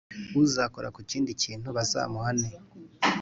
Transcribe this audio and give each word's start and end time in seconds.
Uzakora 0.41 0.87
ku 0.95 1.01
kindi 1.11 1.31
kintu 1.43 1.67
bazamuhane. 1.75 2.49